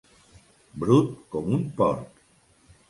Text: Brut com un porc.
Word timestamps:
Brut 0.83 1.13
com 1.37 1.55
un 1.59 1.71
porc. 1.83 2.27